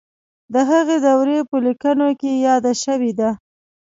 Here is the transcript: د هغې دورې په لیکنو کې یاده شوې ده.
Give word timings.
د 0.53 0.55
هغې 0.69 0.97
دورې 1.05 1.39
په 1.49 1.57
لیکنو 1.65 2.09
کې 2.19 2.31
یاده 2.45 2.73
شوې 2.83 3.11
ده. 3.19 3.29